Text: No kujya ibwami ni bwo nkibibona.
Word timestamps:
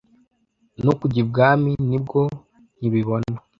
No 0.83 0.91
kujya 0.99 1.19
ibwami 1.23 1.71
ni 1.89 1.97
bwo 2.03 2.21
nkibibona. 2.77 3.33